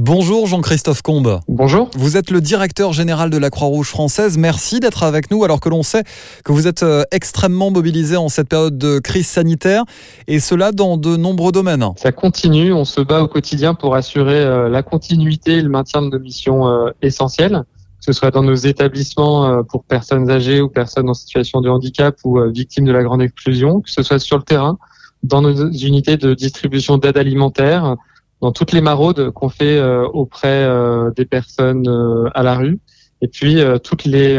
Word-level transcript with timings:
Bonjour 0.00 0.48
Jean-Christophe 0.48 1.02
Combe. 1.02 1.38
Bonjour. 1.46 1.88
Vous 1.94 2.16
êtes 2.16 2.32
le 2.32 2.40
directeur 2.40 2.92
général 2.92 3.30
de 3.30 3.38
la 3.38 3.48
Croix-Rouge 3.48 3.86
française. 3.86 4.36
Merci 4.36 4.80
d'être 4.80 5.04
avec 5.04 5.30
nous 5.30 5.44
alors 5.44 5.60
que 5.60 5.68
l'on 5.68 5.84
sait 5.84 6.02
que 6.44 6.50
vous 6.50 6.66
êtes 6.66 6.82
euh, 6.82 7.04
extrêmement 7.12 7.70
mobilisé 7.70 8.16
en 8.16 8.28
cette 8.28 8.48
période 8.48 8.76
de 8.76 8.98
crise 8.98 9.28
sanitaire 9.28 9.84
et 10.26 10.40
cela 10.40 10.72
dans 10.72 10.96
de 10.96 11.16
nombreux 11.16 11.52
domaines. 11.52 11.86
Ça 11.94 12.10
continue, 12.10 12.72
on 12.72 12.84
se 12.84 13.02
bat 13.02 13.22
au 13.22 13.28
quotidien 13.28 13.74
pour 13.74 13.94
assurer 13.94 14.40
euh, 14.40 14.68
la 14.68 14.82
continuité 14.82 15.58
et 15.58 15.62
le 15.62 15.68
maintien 15.68 16.02
de 16.02 16.08
nos 16.08 16.18
missions 16.18 16.66
euh, 16.66 16.90
essentielles, 17.00 17.62
que 18.00 18.04
ce 18.04 18.12
soit 18.12 18.32
dans 18.32 18.42
nos 18.42 18.56
établissements 18.56 19.62
pour 19.62 19.84
personnes 19.84 20.28
âgées 20.28 20.60
ou 20.60 20.68
personnes 20.68 21.08
en 21.08 21.14
situation 21.14 21.60
de 21.60 21.68
handicap 21.68 22.16
ou 22.24 22.40
victimes 22.50 22.86
de 22.86 22.92
la 22.92 23.04
grande 23.04 23.22
exclusion, 23.22 23.80
que 23.80 23.90
ce 23.90 24.02
soit 24.02 24.18
sur 24.18 24.38
le 24.38 24.42
terrain, 24.42 24.76
dans 25.22 25.40
nos 25.40 25.70
unités 25.70 26.16
de 26.16 26.34
distribution 26.34 26.98
d'aide 26.98 27.16
alimentaire, 27.16 27.96
dans 28.44 28.52
toutes 28.52 28.72
les 28.72 28.82
maraudes 28.82 29.30
qu'on 29.30 29.48
fait 29.48 29.78
euh, 29.78 30.06
auprès 30.12 30.64
euh, 30.64 31.10
des 31.16 31.24
personnes 31.24 31.88
euh, 31.88 32.28
à 32.34 32.42
la 32.42 32.56
rue, 32.56 32.78
et 33.22 33.28
puis 33.28 33.56
toutes 33.82 34.04
les 34.04 34.38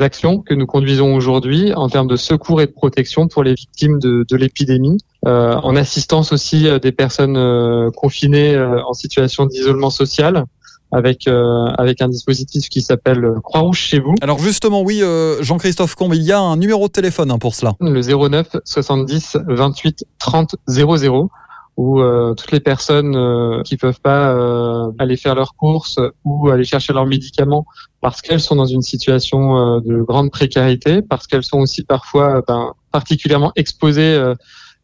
actions 0.00 0.38
que 0.38 0.54
nous 0.54 0.64
conduisons 0.64 1.14
aujourd'hui 1.14 1.74
en 1.74 1.90
termes 1.90 2.06
de 2.06 2.16
secours 2.16 2.62
et 2.62 2.66
de 2.66 2.72
protection 2.72 3.28
pour 3.28 3.42
les 3.42 3.52
victimes 3.52 3.98
de, 3.98 4.24
de 4.26 4.36
l'épidémie, 4.36 4.96
en 5.26 5.76
assistance 5.76 6.32
aussi 6.32 6.66
des 6.80 6.92
personnes 6.92 7.90
confinées 7.94 8.58
en 8.58 8.94
situation 8.94 9.44
d'isolement 9.44 9.90
social, 9.90 10.46
avec 10.92 11.28
avec 11.28 12.00
un 12.00 12.08
dispositif 12.08 12.70
qui 12.70 12.80
s'appelle 12.80 13.34
Croix-Rouge 13.42 13.80
chez 13.80 14.00
vous. 14.00 14.14
Alors 14.22 14.38
justement, 14.38 14.80
oui, 14.80 15.02
Jean-Christophe 15.40 15.94
Combe, 15.94 16.14
il 16.14 16.22
y 16.22 16.32
a 16.32 16.40
un 16.40 16.56
numéro 16.56 16.86
de 16.86 16.92
téléphone 16.92 17.30
hein, 17.30 17.38
pour 17.38 17.54
cela. 17.54 17.74
Le 17.80 18.00
09 18.00 18.56
70 18.64 19.36
28 19.46 20.04
30 20.18 20.56
00 20.68 21.28
où 21.76 22.00
euh, 22.00 22.34
toutes 22.34 22.52
les 22.52 22.60
personnes 22.60 23.16
euh, 23.16 23.62
qui 23.62 23.76
peuvent 23.76 24.00
pas 24.00 24.32
euh, 24.32 24.90
aller 24.98 25.16
faire 25.16 25.34
leurs 25.34 25.54
courses 25.54 25.98
ou 26.24 26.50
aller 26.50 26.64
chercher 26.64 26.92
leurs 26.92 27.06
médicaments 27.06 27.64
parce 28.00 28.20
qu'elles 28.20 28.40
sont 28.40 28.56
dans 28.56 28.66
une 28.66 28.82
situation 28.82 29.80
de 29.80 30.02
grande 30.02 30.30
précarité, 30.30 31.02
parce 31.02 31.26
qu'elles 31.26 31.44
sont 31.44 31.58
aussi 31.58 31.82
parfois 31.82 32.42
ben, 32.48 32.72
particulièrement 32.92 33.52
exposées 33.56 34.34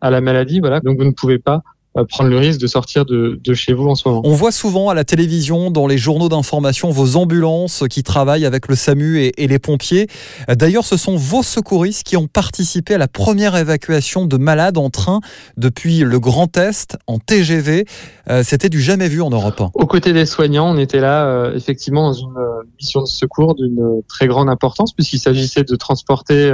à 0.03 0.11
la 0.11 0.21
maladie, 0.21 0.61
voilà. 0.61 0.81
Donc 0.81 0.99
vous 0.99 1.05
ne 1.05 1.13
pouvez 1.13 1.39
pas 1.39 1.57
euh, 1.57 1.76
prendre 2.05 2.31
le 2.31 2.39
risque 2.39 2.61
de 2.61 2.67
sortir 2.67 3.05
de, 3.05 3.39
chez 3.55 3.73
vous 3.73 3.87
en 3.87 3.95
ce 3.95 4.09
moment. 4.09 4.21
On 4.25 4.33
voit 4.33 4.53
souvent 4.53 4.91
à 4.91 4.95
la 4.95 5.05
télévision, 5.05 5.71
dans 5.71 5.87
les 5.87 5.99
journaux 5.99 6.29
d'information, 6.29 6.91
vos 6.91 7.17
ambulances 7.17 7.85
qui 7.89 8.03
travaillent 8.03 8.45
avec 8.45 8.69
le 8.69 8.75
SAMU 8.75 9.33
et, 9.37 9.47
les 9.47 9.59
pompiers. 9.59 10.09
D'ailleurs, 10.49 10.85
ce 10.85 10.97
sont 10.97 11.17
vos 11.17 11.43
secouristes 11.43 12.03
qui 12.03 12.17
ont 12.17 12.27
participé 12.27 12.95
à 12.95 12.99
la 12.99 13.09
première 13.09 13.57
évacuation 13.57 14.27
de 14.27 14.37
malades 14.37 14.77
en 14.77 14.91
train 14.91 15.21
depuis 15.57 16.01
le 16.01 16.21
Grand 16.21 16.55
Est 16.57 16.99
en 17.07 17.19
TGV. 17.19 17.87
Euh, 18.29 18.43
c'était 18.45 18.69
du 18.69 18.81
jamais 18.81 19.09
vu 19.09 19.23
en 19.23 19.31
Europe. 19.31 19.63
Aux 19.75 19.87
côtés 19.87 20.13
des 20.13 20.27
soignants, 20.27 20.75
on 20.75 20.79
était 20.79 21.01
là 21.01 21.27
euh, 21.27 21.55
effectivement 21.55 22.09
dans 22.09 22.13
une 22.13 22.35
mission 22.79 23.01
de 23.01 23.07
secours 23.07 23.55
d'une 23.55 24.03
très 24.09 24.27
grande 24.27 24.51
importance 24.51 24.93
puisqu'il 24.93 25.21
s'agissait 25.21 25.65
de 25.65 25.77
transporter 25.77 26.53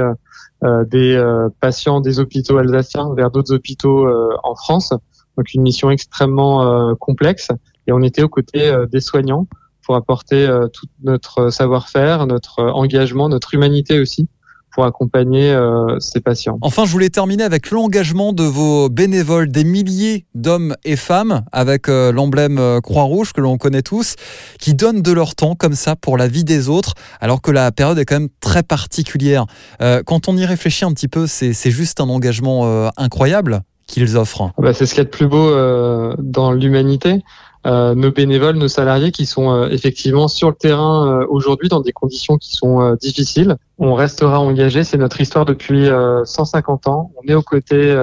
des 0.89 1.21
patients 1.59 1.99
des 1.99 2.19
hôpitaux 2.19 2.57
alsaciens 2.57 3.13
vers 3.17 3.31
d'autres 3.31 3.53
hôpitaux 3.53 4.07
en 4.43 4.55
France 4.55 4.93
donc 5.37 5.53
une 5.53 5.61
mission 5.61 5.89
extrêmement 5.89 6.63
euh, 6.63 6.93
complexe. 6.99 7.49
Et 7.87 7.91
on 7.91 8.01
était 8.01 8.23
aux 8.23 8.29
côtés 8.29 8.67
euh, 8.67 8.85
des 8.85 9.01
soignants 9.01 9.47
pour 9.85 9.95
apporter 9.95 10.47
euh, 10.47 10.67
tout 10.67 10.87
notre 11.03 11.49
savoir-faire, 11.49 12.25
notre 12.27 12.63
engagement, 12.63 13.29
notre 13.29 13.53
humanité 13.53 13.99
aussi 13.99 14.27
pour 14.75 14.85
accompagner 14.85 15.55
ces 15.99 16.19
patients. 16.19 16.57
Enfin, 16.61 16.85
je 16.85 16.91
voulais 16.91 17.11
terminer 17.11 17.43
avec 17.43 17.69
l'engagement 17.69 18.33
de 18.33 18.41
vos 18.41 18.89
bénévoles, 18.89 19.51
des 19.51 19.63
milliers 19.63 20.25
d'hommes 20.33 20.75
et 20.83 20.95
femmes 20.95 21.43
avec 21.51 21.87
l'emblème 21.87 22.79
Croix-Rouge 22.81 23.33
que 23.33 23.41
l'on 23.41 23.59
connaît 23.59 23.83
tous, 23.83 24.15
qui 24.59 24.73
donnent 24.73 25.03
de 25.03 25.11
leur 25.11 25.35
temps 25.35 25.53
comme 25.53 25.75
ça 25.75 25.95
pour 25.95 26.17
la 26.17 26.27
vie 26.27 26.43
des 26.43 26.69
autres, 26.69 26.95
alors 27.21 27.39
que 27.39 27.51
la 27.51 27.71
période 27.71 27.99
est 27.99 28.05
quand 28.05 28.19
même 28.19 28.29
très 28.41 28.63
particulière. 28.63 29.45
quand 30.07 30.27
on 30.27 30.35
y 30.35 30.45
réfléchit 30.47 30.85
un 30.85 30.93
petit 30.93 31.07
peu, 31.07 31.27
c'est 31.27 31.53
juste 31.69 32.01
un 32.01 32.09
engagement 32.09 32.89
incroyable 32.97 33.61
ah 34.57 34.61
bah, 34.61 34.73
C'est 34.73 34.85
ce 34.85 34.93
qu'il 34.93 34.99
y 34.99 35.01
a 35.01 35.05
de 35.05 35.09
plus 35.09 35.27
beau 35.27 35.49
euh, 35.49 36.15
dans 36.19 36.51
l'humanité. 36.51 37.23
Euh, 37.65 37.95
nos 37.95 38.11
bénévoles, 38.11 38.57
nos 38.57 38.67
salariés 38.67 39.11
qui 39.11 39.25
sont 39.25 39.51
euh, 39.51 39.69
effectivement 39.69 40.27
sur 40.27 40.49
le 40.49 40.55
terrain 40.55 41.21
euh, 41.21 41.25
aujourd'hui 41.29 41.69
dans 41.69 41.79
des 41.79 41.93
conditions 41.93 42.37
qui 42.37 42.51
sont 42.55 42.95
difficiles. 42.99 43.55
On 43.79 43.93
restera 43.95 44.39
engagé, 44.39 44.83
c'est 44.83 44.97
notre 44.97 45.19
histoire 45.19 45.45
depuis 45.45 45.87
150 46.25 46.87
ans. 46.87 47.11
On 47.17 47.27
est 47.27 47.33
aux 47.33 47.41
côtés 47.41 47.93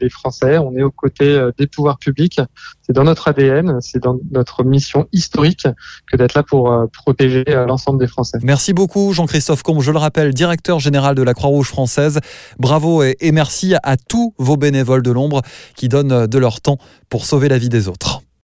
des 0.00 0.08
Français, 0.08 0.56
on 0.56 0.74
est 0.76 0.82
aux 0.82 0.90
côtés 0.90 1.50
des 1.58 1.66
pouvoirs 1.66 1.98
publics. 1.98 2.40
C'est 2.82 2.92
dans 2.92 3.02
notre 3.04 3.28
ADN, 3.28 3.78
c'est 3.80 4.02
dans 4.02 4.16
notre 4.30 4.62
mission 4.62 5.08
historique 5.12 5.66
que 6.10 6.16
d'être 6.16 6.34
là 6.34 6.42
pour 6.42 6.72
protéger 6.92 7.44
l'ensemble 7.66 7.98
des 7.98 8.06
Français. 8.06 8.38
Merci 8.42 8.72
beaucoup 8.72 9.12
Jean-Christophe 9.12 9.62
Combe, 9.62 9.82
je 9.82 9.90
le 9.90 9.98
rappelle, 9.98 10.32
directeur 10.32 10.78
général 10.78 11.16
de 11.16 11.22
la 11.22 11.34
Croix-Rouge 11.34 11.68
française. 11.68 12.20
Bravo 12.58 13.02
et 13.02 13.32
merci 13.32 13.74
à 13.82 13.96
tous 13.96 14.32
vos 14.38 14.56
bénévoles 14.56 15.02
de 15.02 15.10
l'ombre 15.10 15.42
qui 15.74 15.88
donnent 15.88 16.26
de 16.26 16.38
leur 16.38 16.60
temps 16.60 16.78
pour 17.10 17.26
sauver 17.26 17.48
la 17.48 17.58
vie 17.58 17.68
des 17.68 17.88
autres. 17.88 18.22